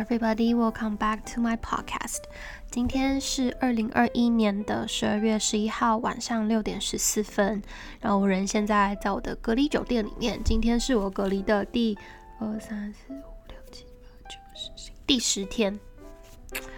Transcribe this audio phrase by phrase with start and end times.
[0.00, 2.22] everybody, welcome back to my podcast.
[2.70, 7.62] 今天是二零二一年的十二月十一号晚上六点十四分，
[8.00, 10.42] 然后我人现在在我的隔离酒店里面。
[10.42, 11.98] 今天是我隔离的第
[12.38, 15.78] 二三四五六七八九十第十天，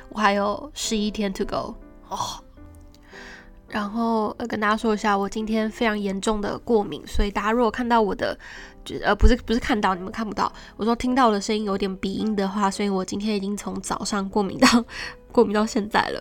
[0.08, 1.76] 我还有十一天 to go
[2.08, 2.42] 哦。
[3.72, 8.38] 然后呃跟大家说一下，我今天非常严重的过敏，所以大家如果看到我的。
[8.84, 14.84] 就呃不是不是看到你们看不到，我说听到的声音有点鼻音的话，所以我今天已经从早上过敏到
[15.30, 16.20] 过敏到现在了。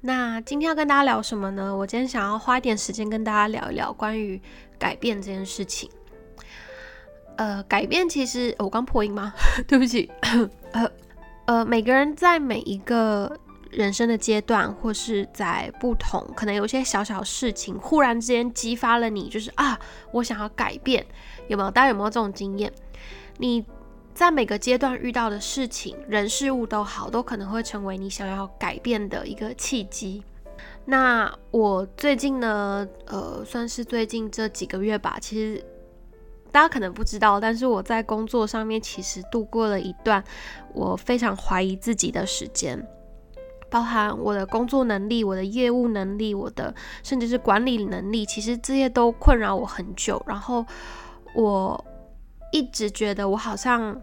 [0.00, 1.76] 那今天要跟大家聊什么呢？
[1.76, 4.40] 我今天想要花一点时间跟大家聊一聊关于
[4.78, 5.90] 改变这件事情。
[7.36, 9.34] 呃，改变其实我刚破音吗？
[9.68, 10.10] 对不起。
[10.72, 10.90] 呃
[11.44, 13.38] 呃，每个人在每一个
[13.70, 19.78] 人生的阶段，或是在不同，可能有些小小事情，忽然之间激发了你，就是啊，
[20.12, 21.06] 我想要改变。
[21.48, 21.70] 有没有？
[21.70, 22.72] 大家有没有这种经验？
[23.38, 23.64] 你
[24.12, 30.22] 在每个阶段遇到的事情、人事物都好，都可能会成为你想要改变的一个契机。
[30.84, 35.16] 那我最近呢，呃，算是最近这几个月吧。
[35.20, 35.64] 其实
[36.50, 40.22] 大家可能不知道，但是我在工作上面其实度过了一段
[40.74, 42.84] 我非常怀疑自己的时间，
[43.70, 50.22] 包含我的工作能力、我的业务能力、我的甚至是管理能力，其实这些都困扰我很久。
[50.26, 50.66] 然后。
[51.32, 51.84] 我
[52.50, 53.96] 一直觉得我好像，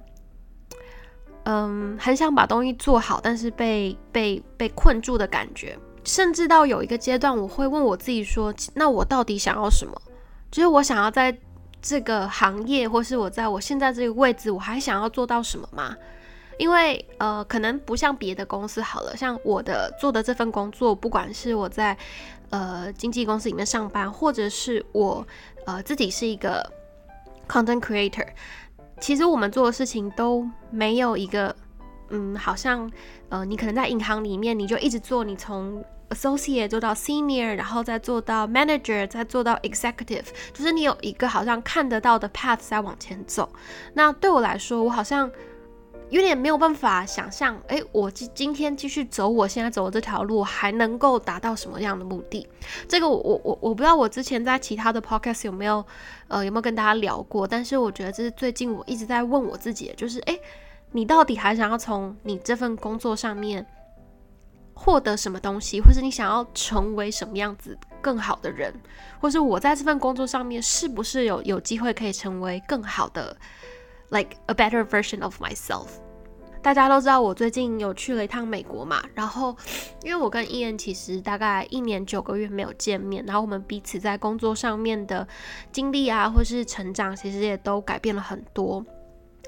[1.44, 9.94] 嗯，很想把东西做好，但是被被被困住的感觉，甚至到有一个阶段，我会问我自己说：那我到底想要什么？
[10.50, 11.38] 就是我想要在
[11.82, 15.98] 这个行业，或是我在我现在这个位置，我还想要做到什么吗？
[16.58, 21.98] 因为呃，可能不像别的公司好了，像我的做的这份工作，不管是我在
[22.50, 25.26] 呃经纪公司里面上班，或者是我
[25.66, 26.72] 呃自己是一个。
[27.50, 28.28] Content creator，
[29.00, 31.56] 其实我们做的事情都没有一个，
[32.10, 32.92] 嗯，好像，
[33.30, 43.50] 呃，你可能在银行里面，你就一直做，你从 associate 做到 senior，然后再做到 manager，再做到 executive，就是你有一个好像看得到的 path 在往前走。
[43.94, 45.32] 那对我来说，我好像。
[46.10, 52.48] 有点没有办法想象，哎，我今今天继续走我现在走的这条路，还能够达到什么样的目的？
[52.88, 55.86] 这个我我我我不知道，我之前在其他的 podcast 有没有，
[56.30, 57.46] 呃，有没有跟大家聊过？
[57.46, 60.40] 但是我觉得这是最近我一直在问我自己，就是，哎，
[60.92, 63.66] 你到底还想要从你这份工作上面
[64.74, 68.74] 获得什么东西，或是你想要成为什么样子更好的人，
[69.20, 73.36] 或是我在这份工作上面是不是有有机会可以成为更好的
[74.10, 75.88] ？Like a better version of myself。
[76.62, 79.56] 大家都知道我最近有去了一趟美国嘛，然后
[80.04, 85.26] 因为我跟伊恩其实大概一年九个月没有见面，然后我们彼此在工作上面的
[85.72, 88.86] 经历啊，或是成长，其实也都改变了很多。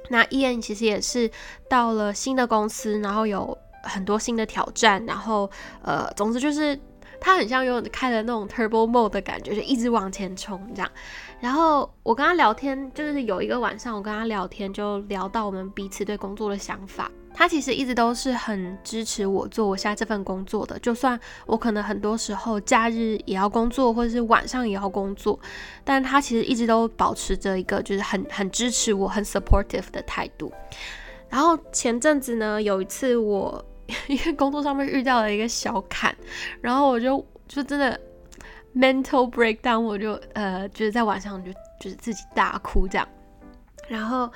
[0.10, 1.30] 那伊恩其实也是
[1.70, 5.50] 到了新的公司，然后有很多新的挑战，然后
[5.82, 6.80] 呃，总之就是
[7.20, 10.92] 他很像有开了那种 turbo mode 的感觉，就一直往前冲这样。
[11.40, 17.10] 然后我跟他聊天，就是有一个晚上，我跟他聊天，就聊到我们彼此对工作的想法。
[17.32, 25.40] 他其实一直都是很支持我做我现在这份工作的，就算我可能很多时候假日也要工作，或者是晚上也要工作，
[25.86, 30.52] 但他其实一直都保持着一个就是很 很支持我、很 supportive 的态度。
[31.30, 33.64] 然后前阵子呢，有一次我
[34.08, 36.16] 因为工作上面遇到了一个小坎，
[36.62, 38.00] 然后我就就真的。
[38.76, 41.52] mental breakdown，我就呃，就是在晚上就
[41.82, 43.08] 就是自己大哭这样，
[43.88, 44.32] 然后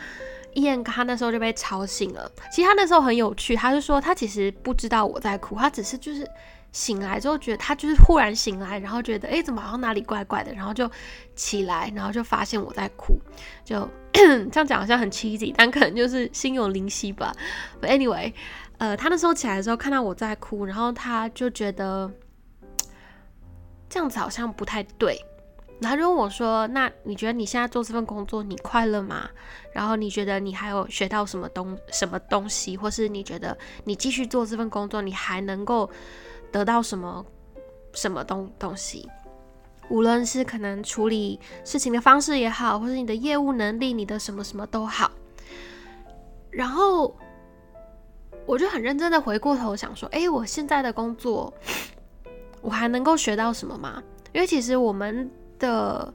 [0.55, 2.29] 伊恩他那时候就被吵醒了。
[2.51, 6.27] 其实他那时候很有趣，他就说他其实不知道我在哭，他只是就是
[6.71, 10.89] 醒来之后觉得他就是忽然醒来，然后觉得哎怎么好像哪里怪怪的，然后就
[11.35, 13.15] 起来，然后就发现我在哭，
[13.63, 17.31] 就 这样讲好像很 cheesy，但可能就是心有灵犀吧。
[17.79, 18.33] But anyway，
[18.83, 22.11] 呃，他那时候起来的时候看到我在哭，然后他就觉得。
[23.87, 25.23] 这样子好像不太对，
[25.79, 29.29] 然后就问我说：“那你觉得你现在做这份工作你快乐吗？
[29.71, 35.89] 然后你觉得你还有学到什么东什么东西，或是你觉得你继续做这份工作你还能够
[36.51, 37.23] 得到什么
[37.93, 39.07] 什么东东西？
[39.89, 45.11] 无论是可能处理事情的方式也好，或是你的业务能力，你的什么什么都好。”
[46.49, 47.15] 然后
[48.45, 51.53] 我就很认真的回过头想说：“哎，我现在的工作。”
[52.61, 54.01] 我还能够学到什么吗？
[54.31, 55.29] 因为其实我们
[55.59, 56.13] 的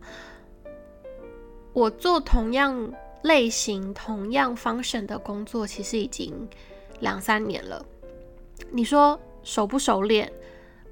[1.75, 2.91] 我做同样
[3.23, 6.49] 类型、同样 function 的工作，其实已经
[7.01, 7.85] 两三年了。
[8.71, 10.33] 你说熟不熟练？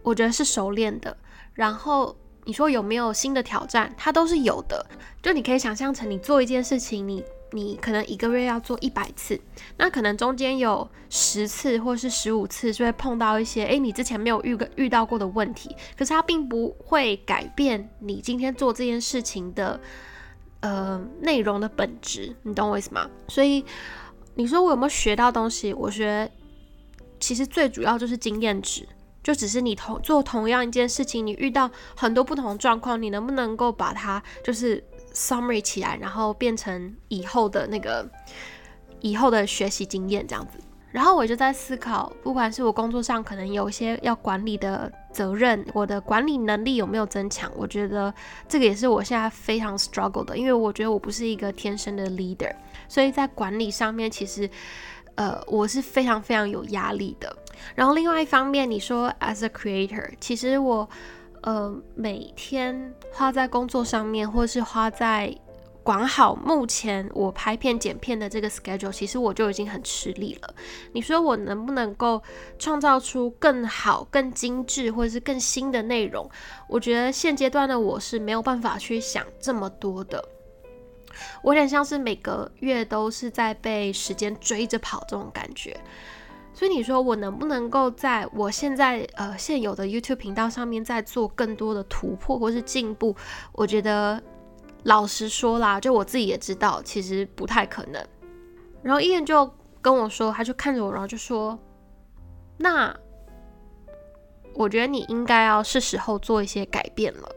[0.02, 1.16] 我觉得是熟练的。
[1.54, 3.90] 然后你说有没有新的挑战？
[3.96, 4.84] 它都是有的。
[5.22, 9.40] 就你可以想象成你做一件事情，你你可能一个月要做一百次，
[9.76, 19.80] 那可能中间有十次或是十五次就会碰到一些诶你之前没有遇遇到过的问题，可是它并不会改变你今天做这件事情的
[20.60, 23.08] 呃内容的本质，你懂我意思吗？
[23.28, 23.64] 所以
[24.34, 25.72] 你说我有没有学到东西？
[25.72, 26.30] 我觉
[27.20, 28.86] 其实最主要就是经验值，
[29.22, 34.82] 就只是你同做同样一件事情，你遇到很多不同的状况，你能不能够把它就是。
[35.16, 38.06] Summary 起来，然后变成以后的那个
[39.00, 40.58] 以后的学习经验这样子。
[40.92, 47.50] 然后我就在思考，不管是我工作上可能有一些要管理的责任，我的管理能力有没有增强？
[47.56, 48.12] 我觉得
[48.46, 52.54] 这个也是我现在非常 struggle 的，因为我觉得我不是一个天生的 leader，
[52.86, 54.48] 所以在管理上面其实
[55.16, 57.34] 呃我是非常非常有压力的。
[57.74, 60.88] 然后另外一方面，你说 as a creator，其实我。
[61.46, 65.32] 呃，每天花在工作上面，或是花在
[65.84, 70.52] 管好目前我拍片剪片的这个 schedule，其实我就已经很吃力了。
[70.92, 72.20] 你说我能不能够
[72.58, 76.28] 创造出更好、更精致，或者是更新的内容？
[76.68, 80.28] 我觉得现阶段的我是没有办法去想这么多的。
[81.44, 85.78] 我有点像是每个月都是在被时间追着跑这种感觉。
[86.56, 93.14] 所以你说我能不能够在我现在呃现有的 YouTube 频道上面再做更多的突破或是进步？
[93.52, 94.18] 我觉得
[94.84, 98.02] 老实说啦，就我自己也知道，其实不太可能。
[98.82, 101.58] 然后伊人就跟我说，他就看着我，然后就说
[102.56, 102.96] ：“那
[104.54, 107.28] 我觉得你应该要是时候做一些改变了。”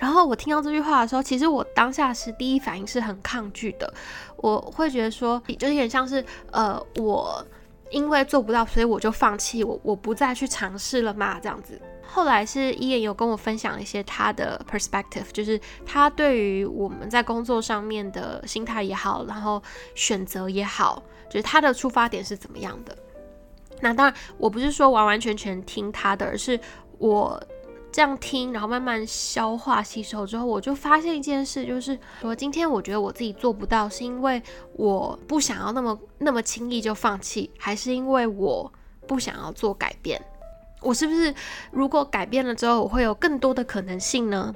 [0.00, 3.94] 然后我听到这句话的时候，其实我当下是第一反应是很抗拒的，
[4.38, 7.46] 我会觉得说，就有点像是呃我。
[7.90, 11.80] 因为做不到，所以我就放弃，我我不再去尝试了嘛，这样子。
[12.06, 19.62] 后来是伊言有跟我分享一些他的 perspective，就是他对于我们在工作上面的心态也好，然后
[19.94, 22.96] 选择也好，就是他的出发点是怎么样的。
[23.80, 26.58] 那当然，我不是说完完全全听他的，而是
[26.98, 27.40] 我。
[27.92, 34.42] 这样听，然后慢慢消化吸收之后，我就发现一件事，就是说今天我觉得我自己做不到，是因为
[34.74, 38.72] 我不想要那么那么轻易就放弃，还是因为我
[39.06, 40.20] 不想要做改变？
[40.82, 41.34] 我是不是
[41.70, 44.54] 如果改变了之后，我会有更多的可能性呢？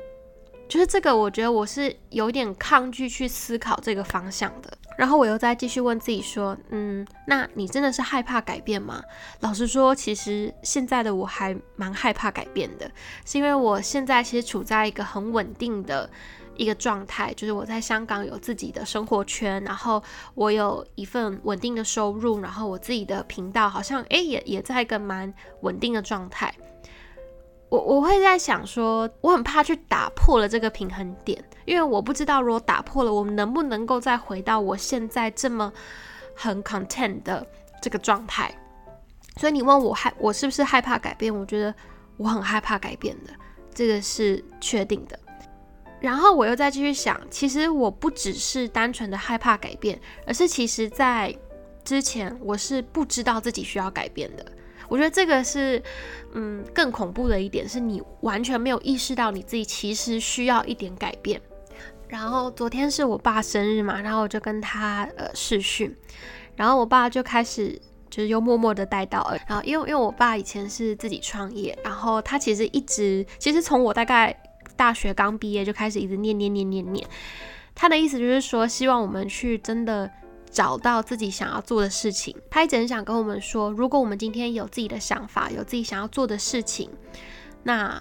[0.69, 4.77] 就是这个，我觉得我是有点抗拒去思考这个方向的。
[4.97, 9.03] 然后我又再继续问自己说，嗯，那你真的是害怕改变吗？
[9.41, 12.89] 老实说，其实现在的我还蛮害怕改变的，
[13.25, 16.09] 是因为我现在其实处在一个很稳定的
[16.57, 20.01] 一个状态，就是我在香港有自己的生活圈，然后
[20.37, 26.55] 我有一份稳定的收入，然后我自己的频道好像诶也也在一个蛮稳定的状态。
[27.75, 35.73] 我我会在想说，我很怕去打破了这个平衡点，因为我不知道如果打破了，我们能不能够再回到我现在这么
[36.37, 37.45] 很 content 的
[37.83, 38.55] 这个状态。
[39.39, 41.35] 所以你问我害我是不是害怕改变？
[41.35, 41.75] 我觉得
[42.17, 43.33] 我很害怕改变的，
[43.75, 45.19] 这个是确定的。
[45.99, 51.37] 然后我又再继续想，其实我不只是单纯的害怕改变，而是其实在
[51.83, 54.47] 之前我是不知道自己需要改变的。
[54.89, 55.83] 我觉得这个是，
[56.33, 61.41] 嗯，更恐怖的一点是你完全没有意识到你自己其实需要一点改变。
[62.09, 65.95] 然后昨天是我爸生日嘛，然后我就跟他呃视讯，
[66.55, 74.37] 然后我爸就开始就是又默默的带到，然后因为因为我爸以前是自己创业，然后他其实一直其实从我大概
[74.77, 77.07] 大学刚毕业就开始一直念念念念念，
[77.75, 80.11] 他的意思就是说希望我们去真的。
[80.55, 86.89] 找到自己想要做的事情，他一直很想跟我们说，如果我们今天有自己的想法，有自己想要做的事情，
[87.65, 88.01] 那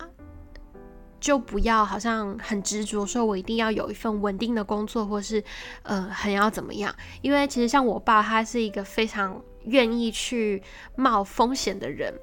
[1.19, 5.43] 就不要好像很执着，说我一定要有一份稳定的工作，或是
[5.81, 6.95] 呃很要怎么样。
[7.23, 10.61] 因为其实像我爸，他是一个非常愿意去
[10.95, 12.13] 冒风险的人。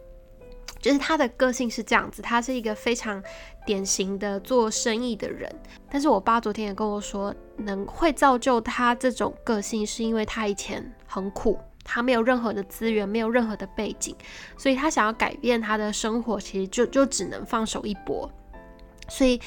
[0.81, 3.23] 就是他的个性是这样子，他是一个非常
[3.67, 5.51] 典型的做生意的人。
[5.91, 14.17] 但是我爸昨天也跟我说，能会造就他这种个性，是因为他以前很苦，他没有任何的资源，没有任何的背景，
[14.57, 18.31] 所以他想要改变他的生活，其实就就只能放手一搏。
[19.11, 19.39] 所以，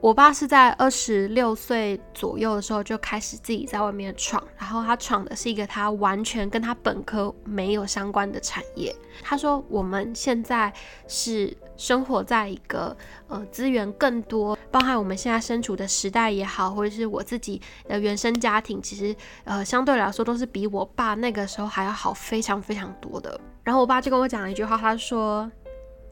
[0.00, 8.94] 我爸是在二十六岁左右的时候就开始自己在外面闯，然后他闯的是一个他完全跟他本科没有相关的产业。
[9.22, 10.72] 他说：“我们现在
[11.08, 12.96] 是生活在一个
[13.26, 25.50] 呃资源更多，包含我们现在身处的时代也好，或者是我自己的原生家庭，其实呃相对来说都是比我爸那个时候还要好非常非常多的。”然后我爸就跟我讲了一句话，他说。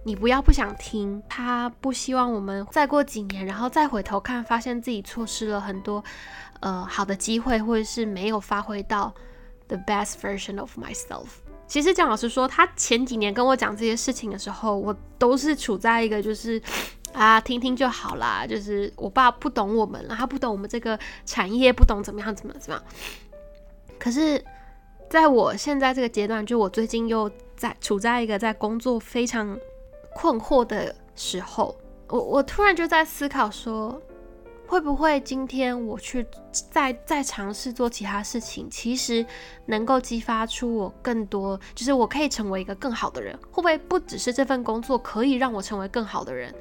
[0.07, 6.03] 你不要不想听，他不希望我们再过几年，然后再回头看，发现自己错失了很多
[6.61, 9.13] 呃好的机会，或者是没有发挥到
[9.67, 11.27] the best version of myself。
[11.67, 16.63] 其实蒋老师说，他前几年跟我讲这些事情的时候，我都是处在一个就是
[17.13, 22.85] 啊听听就好啦，就是我爸不懂我们，他不懂我们这个产业，不懂怎么样怎么怎么样。
[23.99, 24.41] 可是
[25.11, 29.59] 在我现在这个阶段，就我最近又在处在一个在工作非常。
[30.17, 31.77] 困惑的时候，
[32.09, 34.01] 我我突然就在思考说，
[34.67, 39.25] 会不会今天我去再再尝试做其他事情，其实
[39.67, 43.39] 能够激发出我更多，就是我可以成为一个更好的人。
[43.51, 46.55] 会不会不只是这份工作可以让我成为更好的人？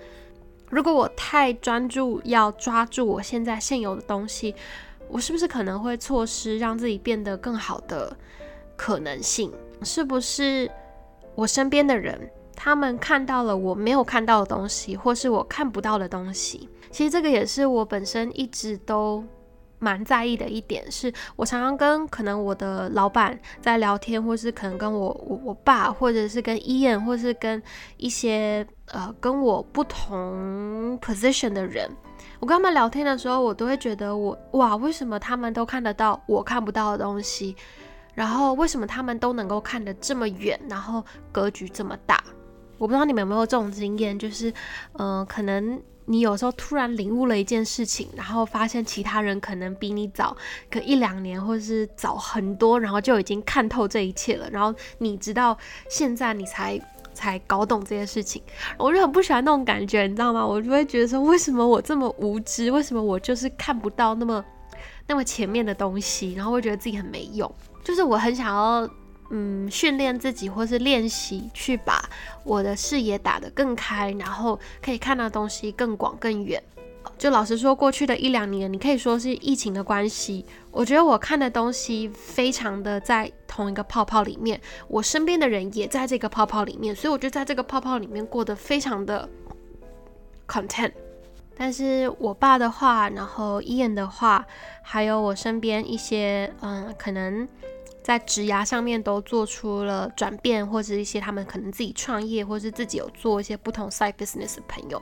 [0.70, 4.54] 如果我太专注要抓住我现在现有的东西，
[5.08, 8.14] 我是不是可能会错失让自己变得更好的
[8.76, 9.50] 可能性？
[9.82, 10.70] 是不是
[11.36, 12.30] 我身边的人？
[12.56, 16.70] 他们看到了我没有看到的东西，或是我看不到的东西。
[16.92, 19.24] 其实这个也是我本身一直都
[19.80, 27.62] 蛮在意的一点，是我常常跟可能我的老板在聊天，或是可能跟我我我爸，或者是跟伊恩，或是跟
[27.98, 31.90] 一些呃跟我不同 position 的人，
[32.40, 37.56] 我跟他们聊天的时候，我都会觉得我哇，为什么他们都看得到我看不到的东西？
[38.14, 42.24] 然后为什么他们都能够看得这么远，然后格局这么大？
[42.78, 44.54] 我不知道你们有没有这种经验，就是，
[45.00, 50.36] 嗯，可能你有时候突然领悟了一件事情，然后发现其他人可能比你早
[50.70, 55.58] 个一两年，或是早很多，然后就已经看透这一切了，然后你直到
[55.90, 56.80] 现在你才
[57.14, 58.42] 才搞懂这些事情，
[58.78, 60.46] 我就很不喜欢那种感觉，你知道吗？
[60.46, 62.70] 我就会觉得说，为什么我这么无知？
[62.70, 64.44] 为什么我就是看不到那么
[65.08, 66.34] 那么前面的东西？
[66.34, 67.50] 然后会觉得自己很没用，
[67.84, 68.88] 就是我很想要。
[69.30, 72.04] 嗯，训练自己或是练习，去把
[72.44, 76.62] 我的视野打得更开，然后可以看到东西更广更远。
[77.18, 89.30] 就老实说，过去的一两年，你可以说是疫情的关系，我觉得我看的东西非常的在同一个泡泡里面，我身边的人也在这个泡泡里面，所以我就在这个泡泡里面过得非常的
[90.48, 90.92] content。
[91.56, 94.46] 但是我爸的话，然后伊恩的话，
[94.82, 97.48] 还有我身边一些嗯，可能。
[98.06, 105.02] 在职涯上面都做出了转变，或者一些他们可能自己创业，或是自己有做一些不同 side business 的朋友，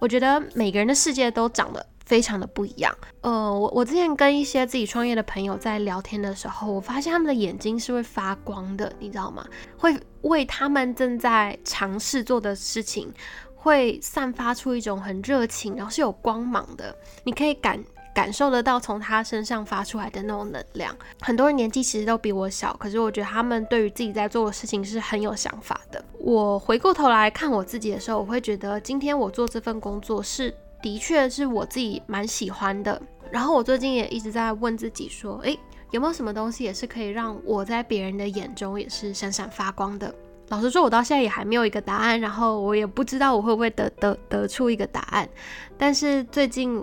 [0.00, 2.92] 我觉得每个人的世界都长得非常的不一样。
[3.20, 9.46] 呃，我我之前跟一些自己创业的朋友在聊天的时候，我发现他们的眼睛是会发光的，你知道吗？
[9.78, 13.14] 会为他们正在尝试做的事情，
[13.54, 17.80] 会散发出一种很热情，然后是有光芒的，你可以感。
[18.14, 20.96] 感受得到从他身上发出来的那种能量。
[21.20, 26.02] 很多人年纪其实都比我小，可是我觉得他们对于自己在做的事情是很有想法的。
[26.18, 33.02] 我回过头来看我自己的时候，我会觉得今天我做这份工作是的确是我自己蛮喜欢的。
[33.32, 35.58] 然后我最近也一直在问自己说，诶，
[35.90, 40.14] 有没有什么东西也是可以让我在别人的眼中也是闪闪发光的？
[40.50, 45.28] 老实说，我到现在也还没有一个答案，然后我也不知道我会不会得得得出一个答案。
[45.76, 46.80] 但是最近。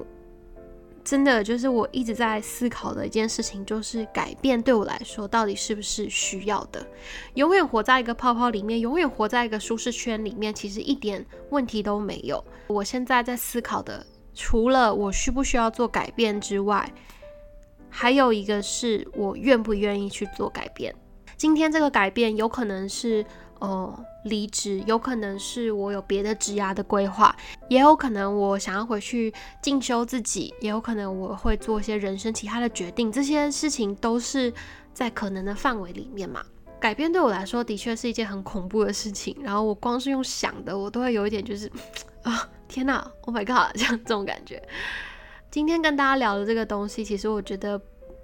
[1.03, 6.85] 真的就是我一直在思考的一件事情，就是改变对我来说到底是不是需要的？
[7.33, 12.43] 永远活在一个泡泡里面，永远活在一个舒适圈里面，其实一点问题都没有。
[12.67, 16.91] 我现在在思考的，除了我需不需要做改变之外，
[17.89, 20.95] 还有一个是我愿不愿意去做改变。
[21.35, 23.25] 今天这个改变有可能是。
[23.61, 27.35] 哦，离职有可能是我有别的职涯的规划，
[27.69, 34.51] 也有可能我想要回去进修自己，也有可能我会做一些人生其他的决定，这些事情都是
[34.93, 36.43] 在可能的范围里面嘛。
[36.79, 41.71] 改变对我来说的确是一件很恐怖的事情，然后我光是用想的，我都会有一点就是
[42.23, 44.59] 啊，天哪，Oh my god，这样这种感觉。
[45.51, 47.79] 今天跟大家聊的这个东西，其实我觉得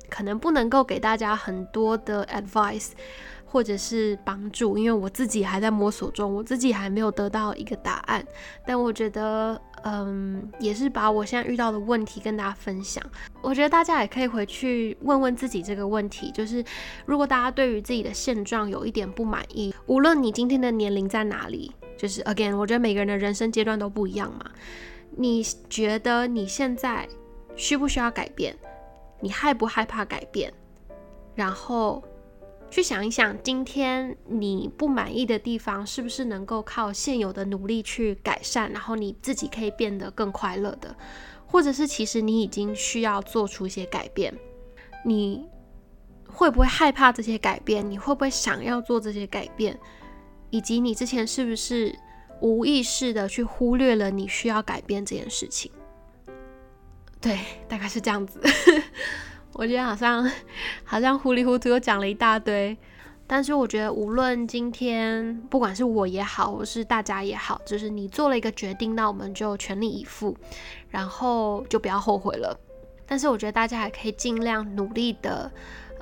[0.09, 2.93] 可能不能够给大家很多的 advice。
[3.49, 8.23] 或者是帮助，因为我自己还在摸索中，我自己还没有得到一个答案。
[8.65, 13.01] 但我觉得，嗯，也是把我现在遇到的问题跟大家分享。
[13.41, 16.63] 我觉得大家也可以回去问问自己这个问题，就是
[17.05, 24.51] 如果大家对于自己的现状有一点不满意，无论你今天的年龄在哪里，就是 again，我觉得每个人的人生阶段都不一样嘛。
[25.15, 27.07] 你觉得你现在
[27.55, 28.53] 需不需要改变？
[29.21, 30.51] 你害不害怕改变？
[31.33, 32.03] 然后。
[32.69, 40.95] 去想一想，今天你不满意的地方，是不是能够靠现有的努力去改善，然后你自己可以变得更快乐的？
[41.45, 44.33] 或者是其实你已经需要做出一些改变？
[45.05, 45.47] 你
[46.27, 47.89] 会不会害怕这些改变？
[47.89, 49.79] 你会不会想要做这些改变？
[50.49, 51.97] 以及你之前是不是
[52.41, 55.71] 无意识的去忽略了你需要改变这件事情。
[57.21, 58.41] 对，大概是这样子。
[59.57, 60.31] 我觉得好像
[60.83, 62.77] 好像糊里糊涂又讲了一大堆，
[63.25, 70.37] 但是我觉得无论今天不管是我也好，或是大家也好，就是你做了一个决定，那我们就全力以赴，
[70.89, 72.55] 然后就不要后悔了。
[73.07, 75.51] 但是我觉得大家还可以尽量努力的，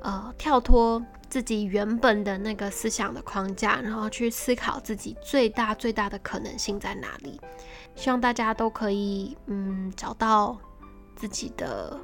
[0.01, 7.39] 呃，跳脱自己原本的那个思想的框架，然后去思考自己最大最大的可能性在哪里。
[7.95, 10.57] 希望大家都可以，嗯，找到
[11.15, 11.97] 自己的。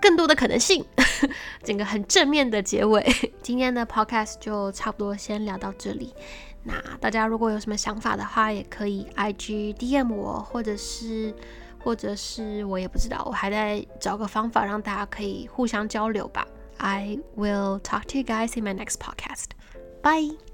[0.00, 0.84] 更多的可能性，
[1.62, 3.04] 整个很正面的结尾。
[3.42, 6.14] 今天的 podcast 就差不多先聊到这里。
[6.62, 11.34] 那大家如果有什么想法的话，也可以 IG DM 我，或者是，
[11.82, 16.46] 或者是我也不知道，我还在找个方法让大家可以互相交流吧。
[16.78, 19.50] I will talk to you guys in my next podcast.
[20.02, 20.49] Bye.